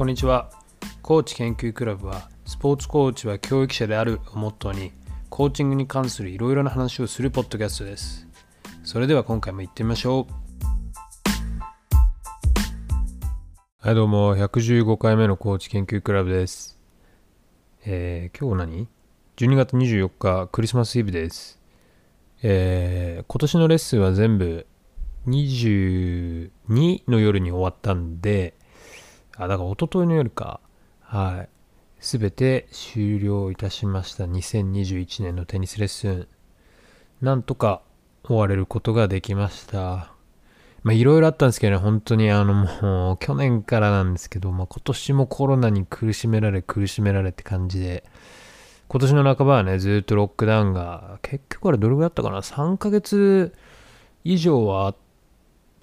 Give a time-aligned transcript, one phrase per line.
[0.00, 0.48] こんにちは。
[1.02, 4.92] コーチ研究クラブは、スポーツコーチは教育者であるをモットーに、
[5.28, 8.26] コーチングに関するいろいろな話をするポッドキャストです。
[8.82, 10.32] それでは今回も行ってみましょう。
[13.76, 16.78] はい、どうも、115回目のコーチ研究クラブです。
[17.84, 18.88] えー、今日何
[19.36, 21.60] ?12 月24日、クリスマスイブです。
[22.42, 24.66] えー、今年のレッスンは全部
[25.26, 26.50] 22
[27.06, 28.54] の夜に終わったんで、
[29.36, 30.60] あ、だから一昨日の夜か。
[31.00, 31.48] はい。
[31.98, 34.24] すべて終了いたしました。
[34.24, 36.28] 2021年のテニスレッスン。
[37.20, 37.82] なんとか
[38.24, 40.12] 終われることができました。
[40.82, 48.04] まあいろいろあったんですけどね、本当にあのもう去年からなんですけど、まあ今年もコロナに苦しめられ苦しめられって感じで、
[48.88, 53.54] 今年の半ばはね、ずっとロックダウンが、結局あれどれぐらいあったかな ?3 ヶ月
[54.24, 54.94] 以上は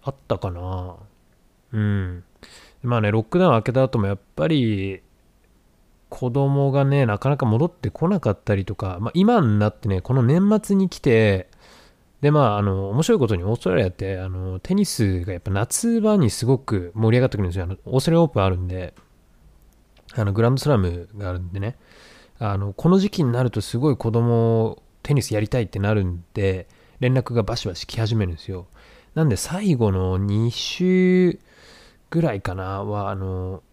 [0.02, 0.96] あったかな
[1.74, 2.24] うん。
[2.88, 5.02] まあね、ロックダウン明けた後もやっぱり
[6.10, 11.50] 子供がね、なかなか戻ってこなかったりとか、まあ、今になってね、この年末に来て、
[12.22, 17.66] で、まあ、あの、面白いことにオーストラリアって、あの、テニスがやっぱ夏場にすごく盛り上がってくるんですよ。
[17.66, 18.94] あの、オーストラリアオープンあるんで、
[20.16, 21.76] あの、グランドスラムがあるんでね、
[22.40, 26.68] あの、この時期になるとすごい子供、テニスやりたいってなるんで、
[27.00, 28.68] 連絡がバシバシ来始めるんですよ。
[29.14, 31.40] なんで最後の2週
[32.10, 33.64] ぐらいかなは、あの、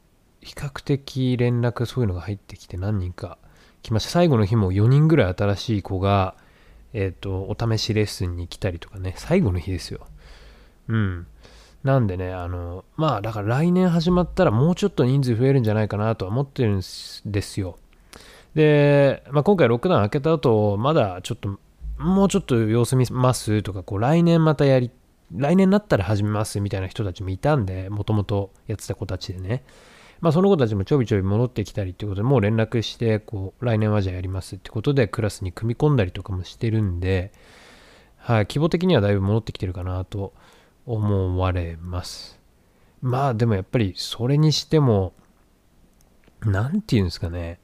[0.40, 3.38] 比較的連絡そういうのが入ってきて何人か
[3.82, 4.10] 来ました。
[4.10, 6.36] 最後の日も4人ぐらい新しい子が、
[6.92, 10.06] えっ、ー、と、お試しレッスンに来たりとかね、最後の日ですよ。
[10.88, 11.26] うん。
[11.82, 16.80] なんでね、あの、まあ、だから来年始まったらもうちょっと人数増えるんじゃないかなとは思ってるん
[17.26, 17.78] ですよ。
[18.54, 21.58] で、まあ、今回ロックダウン開けた後、まだちょっと、
[21.98, 24.91] もうちょっと様子見ますとか、こう、来年またやり
[25.33, 29.64] 来年になったら始めますみたいな人たちもいたんで、もともとやってた子たちでね。
[30.20, 37.32] まあその子たちもちょびちょび戻ってきたりってことで、もう連絡して、こう、来年はじゃあやりますってことでクラスに組み込んだりとかもしてるんで、
[38.19, 40.32] はい、規模的にはだいぶ戻ってきてるかなと
[40.87, 42.41] 思われます。
[43.03, 45.12] まあでもやっぱりそれにしても、
[46.43, 47.59] なんていうんですかね、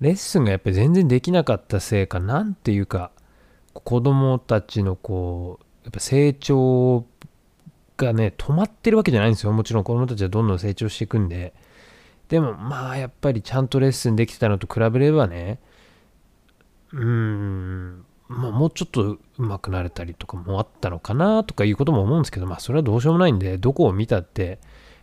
[0.00, 3.12] レッスンがやっぱり全然できなかったせいか、なんていうか、
[3.72, 7.04] 子供たちのこう、やっぱ成長
[7.96, 9.52] がね、止まってるわけじゃないんですよ。
[9.52, 11.52] もちろん子供たちはどんどん成長していくんで。
[12.28, 15.58] でもまあやっぱりちゃんとレッスンできてたのと比べればね、
[16.92, 24.58] うーん、まあ、もうちょっと上手くなれたりとかもあったのかなとかいうことも思うんですけど、まあそれはどうしようもないんで、どこを見たって、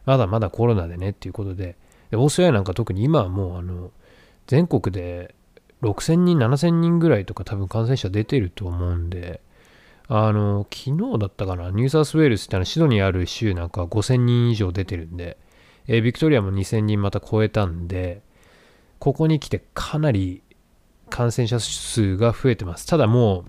[0.05, 1.75] まだまだコロナでねっていうことで、
[2.09, 3.91] でオーストラリアなんか特に今はもうあの、
[4.47, 5.35] 全国で
[5.83, 9.41] 6000人、7000人ぐらいとか多分感染者出てると思うんで、
[10.11, 15.37] あの、昨日だったかな、ニューサウスウェールズってのシドニーある州なんか5000人以上出てるんで、
[15.87, 18.23] えー、ビクトリアも2000人また超えたんで、
[18.97, 20.41] ここに来てかなり
[21.11, 22.87] 感染者数が増えてます。
[22.87, 23.45] ただも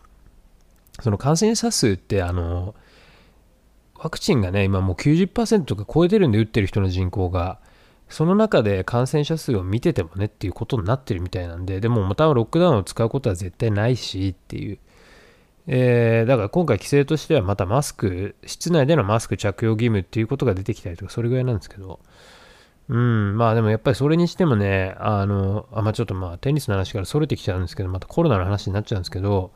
[0.99, 2.75] う、その感染者数ってあの、
[3.95, 7.59] ワクチンがね、今もう90%とか超えてるんで打ってる人の人口が、
[8.11, 14.79] その中で感染者数を見ててもねっていうことになってるみたいなんで、でもまたロックダウンを使うことは絶対ないしっていう
[15.67, 22.01] えー、だから今回規制としてはまたマスク、室内でのマスク着用義務っていうことが出てきたりとか、それぐらいなんですけど、
[22.89, 29.53] うん、まあでもやっぱりそれにしてもね、あの、あ、まあちょっとまあテニスの話からそれてきちゃうんですけど、またコロナの話になっちゃうんですけど、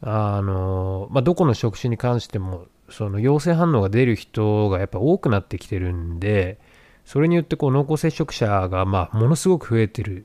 [0.00, 6.58] あの、まあどこの職種に関しても、その陽性反応が出る人がやっぱ多くなってきてるんで、
[7.04, 10.24] それによってこう濃厚接触者がまあものすごく増えてる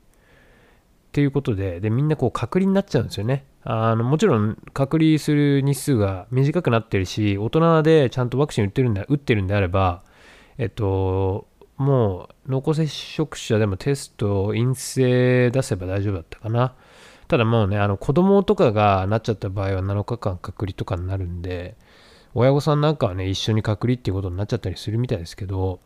[1.12, 3.44] ていうことで、で、みんなこう隔離になっちゃうんですよね。
[3.64, 10.02] あの、もちろん隔離する日数が短くなってるし、大人でちゃんとワクチン打ってるんだ、打ってるんであれば、
[10.58, 16.74] えっと、もう濃厚接触者でもテスト陰性出せば大丈夫だったかな。
[17.26, 21.76] ただもうね、あの子供とかがなっちゃった場合は7日間隔離とかになるんで、
[22.34, 25.80] 親御さんなんかはね、一緒に隔離っていうことになっちゃったりするみたいですけど、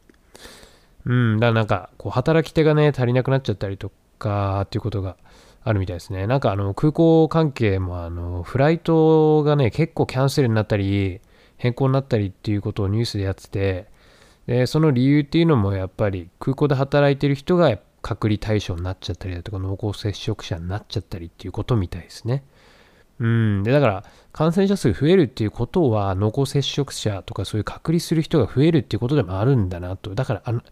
[1.07, 5.17] うん、だからなんか、こう働き手がね、足りなくなっちゃったりとかっていうことが
[5.69, 6.26] あるみたいですね。
[6.26, 11.20] なんかあの空港関係もあのフライトがね、結構キャンセルになったり、
[11.59, 13.87] 変更になったりっていうことをニュースでやってて、
[14.47, 22.44] でその理由っていうのもやっぱり空港で働いてる人が隔離対象になっちゃったりだとか濃厚接触者になっちゃったりっていうことみたいですね。
[23.21, 23.62] うん。
[23.62, 30.14] で、だから感染者数増えるっていうことは濃厚接触者とかそういう隔離する人が増えるっていうことでもあるんだなと。
[30.14, 30.62] だからあの、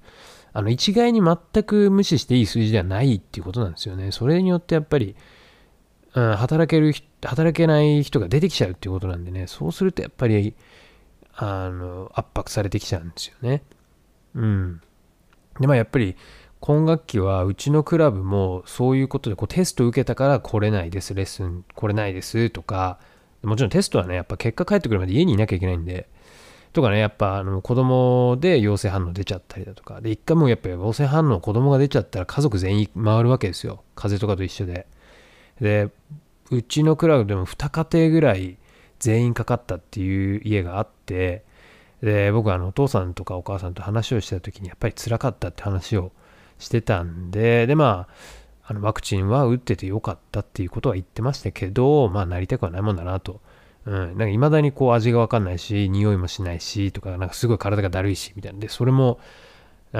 [0.57, 4.11] あの一概に全く無視していい数字ではないっていうことなんですよね。
[4.11, 5.15] それによってやっぱり、
[6.15, 10.55] うん、働ける、働けない人が出てきちゃうっていうことなんでね、そうするとやっぱり、
[11.35, 13.65] あの、圧迫されてきちゃうんですよね。
[14.35, 14.81] うん。
[15.61, 16.17] でまあやっぱり
[16.61, 22.99] 今学期はうちのクラブもそういうことでこうテスト受けたから来れないですレッスン来れないですとか
[23.43, 26.09] もちろんテストはねやっぱ結果返ってくるまで家にいなきゃいけないんで
[26.77, 30.03] とかねやっぱあの子供で陽性反応出ちゃったりだとか。
[30.03, 33.83] で一回もやっぱ陽性反応子供が出ちゃったら家族全員回るわけですよ。
[33.95, 34.87] 風邪とかと一緒で。
[35.59, 35.89] で
[36.51, 38.59] うちのクラブでも2家庭ぐらい
[38.99, 41.45] 全員かかったっていう家があって。
[42.03, 46.13] で僕はあのお父さんとかお母さんと話をした時にやっぱり辛かったって話を
[46.59, 47.67] してたんで。
[47.67, 48.07] でま
[48.63, 53.41] ああのワクチンは打っててよかったっていうことは言ってましたけどまあなりたくはないもんだなと。
[53.87, 59.21] うん、なんか未だにこう味がわかんないし匂いもしないしとかなんかすごい体がだるいしみたいなでそれも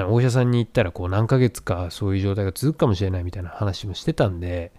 [0.09, 4.73] お医者さんに行ったらこう何ヶ月かそういう状態が続くかもしれないみたいな話もしてたんで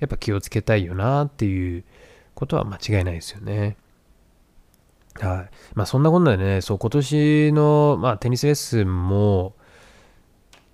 [0.00, 1.84] やっぱ気をつけたいよなっていう
[2.34, 3.76] ことは間違いないですよね。
[5.14, 5.50] はい。
[5.74, 9.54] まあそんなこんなでね、そう今年の、まあ、テニスレッスンも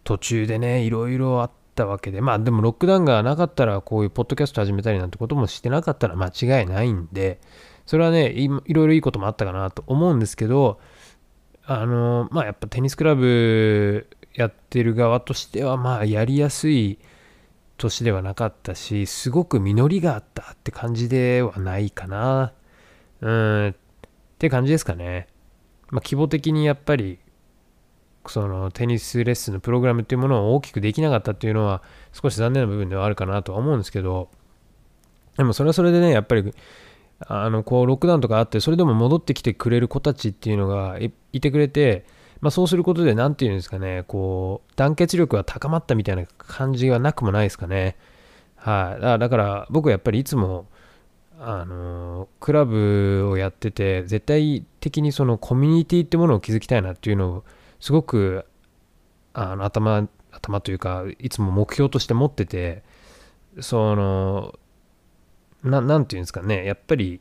[0.04, 7.40] 途中でね、いろいろあったわけで、まあでもロックダウンがなかったらこういうポッドキャスト始めたりなんてこともしてなかったら間違いないんで、
[7.88, 10.78] それはね、いいろいろいいこともあったかなと思うんですけど、
[11.64, 16.98] あの、まあやっぱテニスクラブやってる側としては、まあやりやすい
[17.78, 22.52] 年ではなかったし、すごく実りがあったって感じではないかな。
[23.22, 23.74] うん、っ
[24.38, 25.26] て感じですかね。
[25.88, 27.18] まあ、規模的にやっぱり、
[28.26, 31.82] そのテニスレッスンのプログラムっていうものを大きくできなかったっていうのは
[32.12, 34.28] 少し残念な部分ではあるかなとは思うんですけど、
[35.38, 36.52] でもそれはそれでね、やっぱり、
[37.20, 40.98] あの、こう、ロックダウンとかあって、それでも戻ってきてくれる子たちっていうのが
[41.32, 42.04] いてくれて、
[42.40, 47.96] まあ、そうすることで、何て言うんですかね、こう、団結力が高まったみたいな感じはなくもないですかね。
[48.56, 50.66] はい、あ、だから僕はやっぱりいつも、
[51.40, 57.44] あのクラブをやってて絶対的にそのコミュニティってものを築きたいなっていうのを
[57.78, 58.44] すごく
[59.34, 62.82] あの頭頭というかいつも目標として持ってて
[63.60, 64.58] その
[65.62, 66.64] ななんていうんですかね。
[66.64, 67.20] やっぱり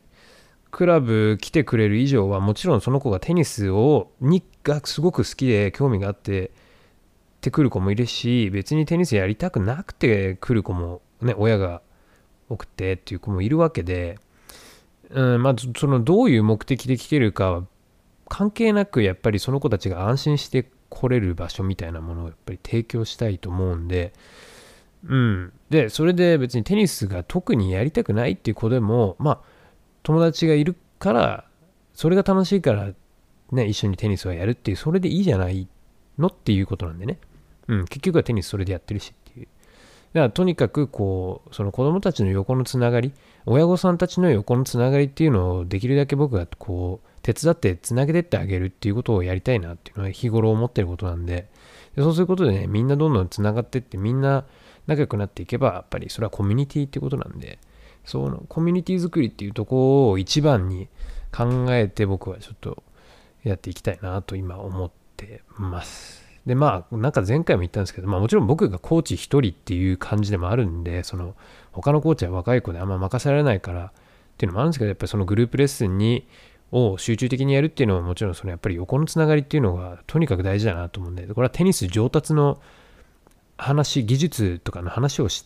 [0.71, 11.81] クラブ来てくれる以上はもちろんその子がテニスをにがすごく好きで興味があってってくる子もいるし別にテニスやりたくなくて来る子もね親が
[12.49, 14.19] 送ってっていう子もいるわけで、
[15.09, 17.63] うん、まずそのどういう目的で来てるかは
[18.29, 24.13] 関係なくやっぱりその子たちが安心して来れる場所みたいなものをやっぱり提供したいと思うんで、
[25.05, 25.53] うん。
[25.69, 29.39] で、それで別にテニスが特にやりたくないっていう子でも、まあ、
[30.03, 31.45] 友達がいるから、
[31.94, 32.91] それが楽しいから、
[33.51, 35.67] ね、一緒にテニスをやるっていう、それでいいじゃない
[36.17, 37.19] のっていうことなんでね。
[37.67, 39.47] うん、結局はテニスそれでやってるしっていう。
[40.13, 43.13] だからとにかくこうその子供たちの横のつながり
[43.45, 51.47] 親御さんたちの横のつながりっていうのをできるだけ僕がこう手伝ってつなげてってあげるっていうことをやりたいなっていうのは日頃思ってることなんで
[51.95, 54.45] でそうすることでねみんなどんどんつながってってみんな
[54.87, 57.59] 仲良くなっていけばやっぱりそれはコミュニティってことなんで
[58.05, 60.87] そのコミュニティ作りっていうとこを一番に
[61.31, 62.81] 考えて僕はちょっと
[63.43, 66.25] やっていきたいなと今思ってます。
[66.45, 71.35] で、まあ、なんか前回も言ったんですけど、まあもちろん僕がコーチ1人っていう感じでもあるんで、その
[71.73, 73.91] 他のコーチは若い子であんま任せられないからっ
[74.37, 76.25] ていうのもあるんですけど、やっぱりそのグループレッスンに
[76.71, 82.61] を集中的にやるっていうのはもちろんそのやっぱり横のつながりっていうのがとにかく大事だなと思うんで、これはテニス上達の
[83.57, 85.45] 話、技術とかの話をし、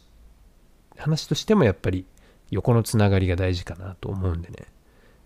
[0.98, 2.06] 話としてもやっぱり
[2.50, 4.56] 横のつながりが大事かなと思うんでね。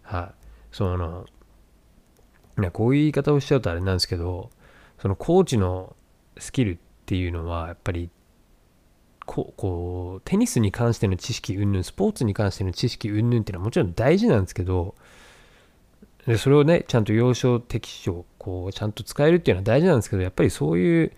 [0.04, 0.34] はい、あ、
[0.72, 1.26] その、
[2.72, 4.50] こういう言い方をしちゃうとあれなんですけど、
[5.00, 5.96] そのコーチの
[6.38, 8.10] スキルっていうのはやっぱり
[9.26, 14.96] こうこうテニスに関しての知識云々スポーツに関しての知識云々っていうのはもちろん大事なんですけど
[16.28, 21.12] でそれをねちゃんと要所適所こうちゃんと使えるっていうのは大事なんですけどやっぱりそういう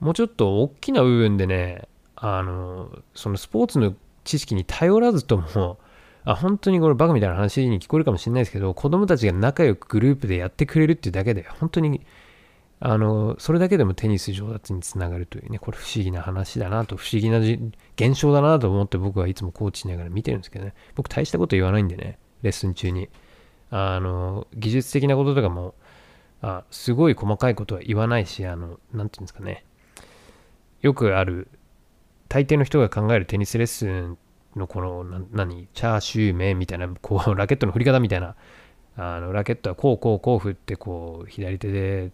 [0.00, 5.78] もうちょっと大きな部分でねあのそのスポーツの知識に頼らずとも
[6.24, 12.02] あ本当にこれバカみたいな話に聞こえるかもしれないですけど子供たちが仲良くグループでやってくれるっていうだけで本当に
[12.82, 23.10] あの、それだけでもテニス上達につながるというね、これ不思議な話だなと、不思議な現象だなと思って僕はいつもコーチしながら見てるんですけどね、僕大したこと言わないんでね、レッスン中に。
[23.70, 25.74] あの、技術的なこととかも、
[26.40, 29.66] あすごい細かいことは言わないし、あの、なんていうんですかね、
[30.82, 31.48] よくある、
[32.28, 34.18] 大抵の人が考えるテニスレッスン
[34.56, 38.36] のこの、何、チャーシュー麺みたいな、こう、ラケットの振り方みたいな、
[38.96, 42.10] あのラケットはこうこうこう振ってこう左手で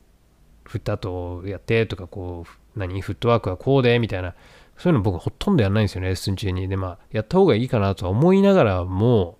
[0.64, 4.34] 振った後やってとか、こう、何、フットワークはこうで、みたいな、
[4.76, 6.68] そういうの僕ほとんどやんないんですよね、レッスン中に。
[6.68, 9.38] で、まあ、やった方がいいかなとは思いながらも、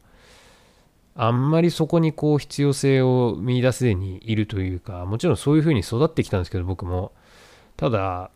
[1.14, 7.12] あんまりそこにこう必要性を見出せずにいるというか、もちろんそういう風に育ってきたんですけど、僕も。
[7.76, 8.30] ただ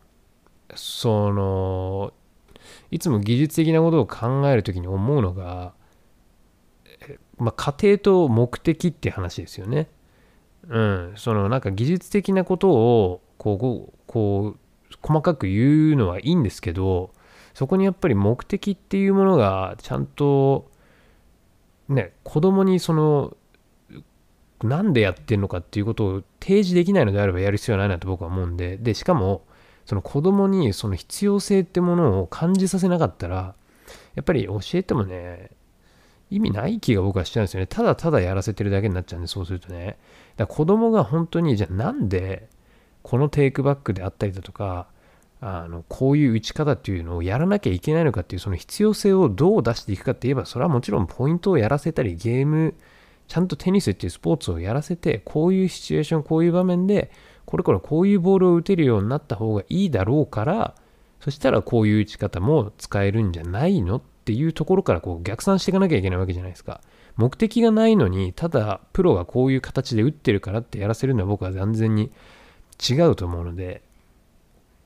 [0.75, 2.13] その
[2.91, 5.73] いつも技術的なことを考える時に思うのが、
[7.37, 9.89] まあ、過程と目的って話ですよね。
[10.67, 14.59] うん、そのなんか技術的なことをこうこう
[15.01, 17.11] 細かく言うのはいいんですけど
[17.53, 20.69] そこにやっぱり目的っていうものがちゃんと
[21.89, 23.35] ね子供にその
[24.63, 29.43] なんでやってんのかっていうことを提示できないのであればやる必要はないなと僕は思うんででしかも
[29.85, 33.55] その子供にその必要性ってものを感じさせなかったら
[34.15, 35.51] やっぱり教えてもね
[36.29, 37.67] 意味ない気が僕はしちゃうんですよね。
[37.67, 39.97] ただただやらせてるだけになっちゃうんでそうするとね。
[40.37, 42.47] だから子供が本当にじゃあなんで
[43.03, 44.87] このテイクバックであったりだとか
[45.41, 52.75] あのこういう打ち方っていうのをやらなきゃいけないのかっていうその必要性をどう出していくかって言えばそれはもちろんポイントをやらせたりゲーム
[53.27, 57.11] ちゃんとテニスっていうスポーツをやらせてこういうシチュエーションこういう場面で
[57.51, 60.73] これからこういうボールを打てるようになった方がいいだろうから
[61.19, 66.81] そしたらこういう打ち方も使えるんじゃないのっていうところからこう逆算していかなきゃいけないわけじゃないですか。
[67.17, 72.09] 目的がないのにただプロがこういう形で打ってるからってやらせるのは僕は完全に
[72.89, 73.83] 違うと思うので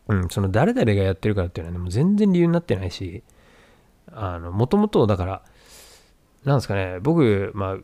[0.08, 3.24] うん、その誰々がやってるからっていうのは、ね、もう全然理由になってないし、
[4.12, 5.42] あの、もともとだから、
[6.44, 7.78] なんですかね、僕、まあ、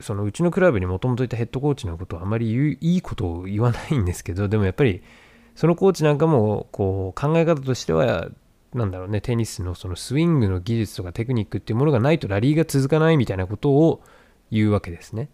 [0.00, 5.02] そのうちのクラブにもともといたヘッドコーチのことをあまり言ういいことを言わないんですけど、でもやっぱり、
[5.54, 8.28] そのコーチなんかも、こう、考え方としては、
[8.74, 14.02] なんだろうね、テニスのそのスイングの技術とかテクニックっていうものがないとラリーが続かないみたいなことを
[14.50, 15.30] 言うわけですね。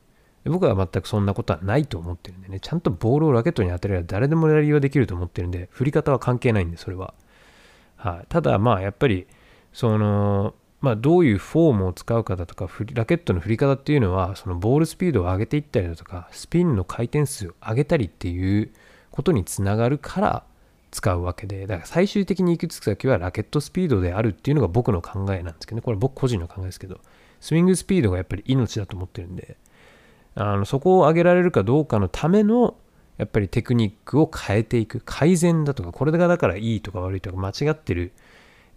[0.46, 7.14] 僕は全くそんなことはないと思ってるんでね、ちゃんとボールをラケットに当てれば誰でもラリーはできると思ってるんで、振り方は関係ないんで、それは。
[7.96, 9.26] はい、ただ、まあ、やっぱり、
[9.72, 18.70] その、まあ、どういうフォームを使うかだとか、ラケットの振り方っていうのは、そのボールスピードを上げていったりだとか、スピンの回転数を上げたりっていう
[19.10, 20.44] ことにつながるから
[20.90, 27.00] 使うわけで、だから最終的に行き着く先はラケットスピードであるっていうのが僕の考えなんですけどね、これ僕個人の考えですけど、
[27.40, 29.56] スイングスピードがやっぱり命だと思ってるんで、
[30.34, 32.76] あのそこを上げられるかどうかのための
[33.16, 38.12] やっぱりテクニックを変えていく改善だとかこれがだからいいとか悪いとか間違ってる、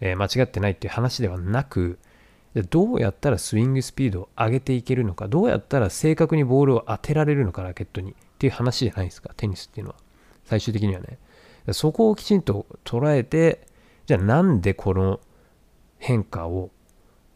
[0.02, 2.00] え、間違ってないっていう話ではなく
[2.70, 9.98] どうやったらスイングスピードを上げていけるのかどうやったら正確にボールを当てられるのかラケットにっていう話じゃないですかテニスっていうのは。
[10.46, 11.20] 最終的にはね。
[11.72, 13.68] そこをきちんと捉えて
[14.06, 15.20] じゃあなんでこの
[15.98, 16.72] 変化を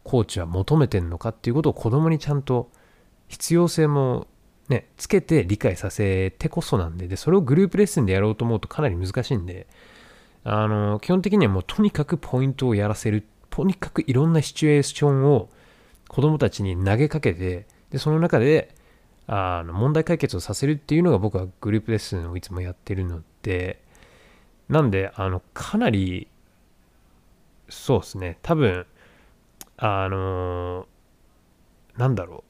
[0.03, 2.71] コーチは求めてるのかっていうことを子供にちゃんと
[3.27, 4.27] 必要性も
[4.69, 9.67] ね、つけて理解させてこそなんでで、それをグループレッスンでやろうと思うとかなり難しいんで、
[10.43, 13.25] あの、基本的にはもうとにかくポイントをやらせる。
[13.49, 15.49] とにかくいろんなシチュエーションを
[16.07, 18.73] 子供たちに投げかけて、で、その中で、
[19.27, 23.81] あの、問題解決をさせるっていうのが僕はグループレッスンをいつもやってるので、
[24.69, 26.27] なんで、あの、かなり、
[27.69, 28.85] そうですね、多分、
[29.77, 30.87] あの、
[31.97, 32.43] なんだろ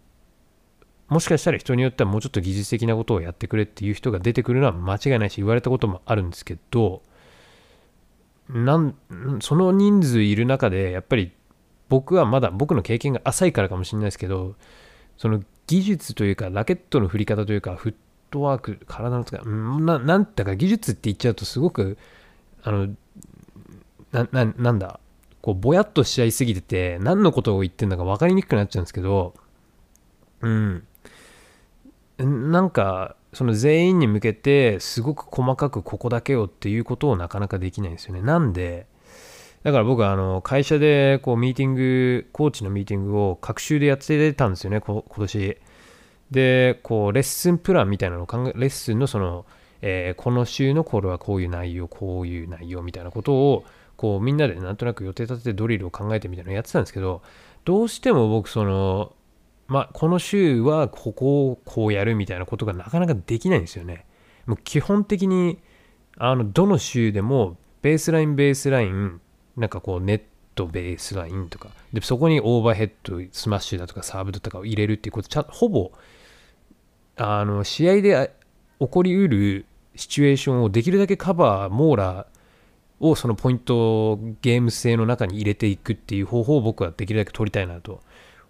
[1.10, 7.02] う、もしかしたら人によってはもうちょっと技術的なことをやってくれっていう人が出てくるのは間違いないし言われたこともあるんですけど
[8.54, 8.96] なん
[9.42, 11.32] その人数いる中でやっぱり
[11.90, 14.56] 僕はまだ僕の経験が浅いからかもしれないですけど
[15.18, 17.96] その技術というかラケットの振り方というかフッ
[18.30, 21.98] トワーク体の使いななんだか技術って言っちゃうとすごく
[22.64, 22.90] あの
[24.12, 25.00] ななんだ
[25.42, 29.34] こうぼやっとしちゃいすぎてて何のことを言ってんだか分かりにくくなっちゃうんですけど
[30.42, 30.84] うん。
[32.20, 38.22] なんかその全員に向けてすごく細かくここだけをっていうことをなかなかできないんですよね。
[38.22, 38.88] なんで
[39.64, 45.58] だから僕はあの会社でこうミーティングコーチのミーティングを各週でやってたんですよね今年。
[46.32, 49.46] でこうレッスンプランみたいなのを考えレッスンのその、
[49.82, 53.66] えー、この週のこれはこういう内容こういう内容みたいなことを
[53.98, 57.22] こうみんなでなんとなく予定立ててドリルを考えてみたいなのをやってたんですけど
[57.66, 59.14] どうしても僕その
[59.72, 64.06] まあ、この週はここをこうやるみたいなことがなかなかできないんですよね。
[64.46, 65.60] もう基本的に
[66.18, 69.22] あのどの週でもベースラインベースライン
[69.56, 70.22] なんかこうネッ
[70.56, 75.94] トベースラインとかでそこにオーバーヘッドスマッシュだとかサーブだとかを入れるっていうことほぼ
[77.16, 78.36] あの試合で
[78.82, 82.28] 起こりうるシチュエーションをできるだけカバー網羅
[83.00, 88.02] をそのポイントゲーム性の中に入れていくっていう方法を僕はできるだけ取りたいなと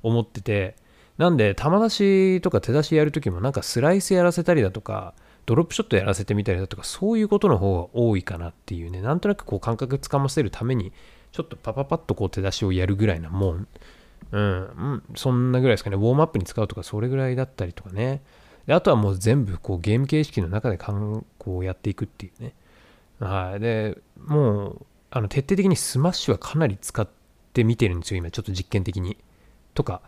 [0.02, 0.81] 思ってて
[1.22, 5.14] なんで、球出しとか手出しやるときも、なんかスライスやらせたりだとか、
[5.46, 10.92] ドロップショットやらせてみたりだとか、そういうことの方が多いかなっていうね、なんとなくこう感覚つかませるために、
[11.32, 13.68] ちょっとパパパッとこう手出しをやるぐらいなもん。
[14.32, 14.46] うん、う
[14.96, 15.96] ん、そんなぐらいですかね。
[15.96, 18.24] ウォームアップに使うとか、それぐらいだったりとかね。
[18.66, 22.56] であとはもう全部こうゲーム形式の中でかんこうやっていくっていうね。
[23.20, 23.60] はい。
[23.60, 27.08] で、もう、あの、徹底的にスマッシュはかなり使っ
[27.54, 29.18] てみてるんですよ、今、ちょっと実験的に。
[29.76, 30.02] とか、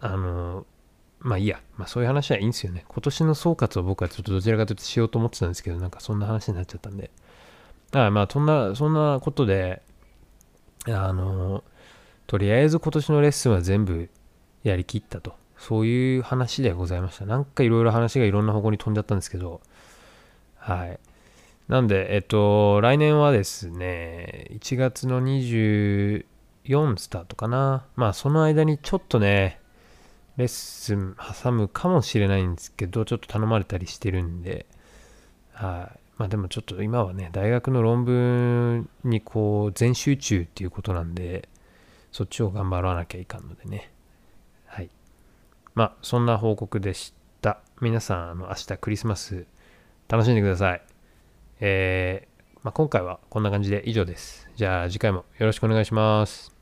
[0.00, 0.66] あの、
[1.20, 2.84] まあいいや、まあそういう話はいいんですよね。
[2.88, 7.10] 今年の総括を僕はちょっとどちらかというとしようと思ってたんですけど、なんかそんな話になっちゃったんで。
[7.92, 9.82] あまあそんな、そんなことで、
[10.86, 11.64] あの、
[12.26, 14.10] とりあえず今年のレッスンは全部
[14.62, 15.34] やりきったと。
[15.56, 17.26] そういう話でございました。
[17.26, 19.60] なんかいろいろ話がいろんな方向に飛んじゃったんですけど、
[20.56, 21.00] はい。
[21.68, 26.24] なんで、えっと、来年はですね、1月の24
[26.96, 27.84] スタートかな。
[27.96, 29.60] まあ、その間にちょっとね、
[30.38, 34.66] レッスン挟むかもしれないんですけど、ちょっと頼まれたりしてるんで、
[35.52, 35.98] はい。
[36.16, 41.48] まあでもちょっと今はね、大学の論文にこう、全集中っていうことなんで、
[42.12, 43.90] そっちを頑張らなきゃいかんのでね。
[44.66, 44.90] はい。
[45.74, 47.58] まあ、そんな報告でした。
[47.80, 49.44] 皆さん、あの、明日クリスマス
[50.08, 50.82] 楽しんでください。
[51.58, 54.48] えー、まあ、今回はこんな感じで以上です。
[54.54, 56.56] じゃあ次回もよろしくお願いします。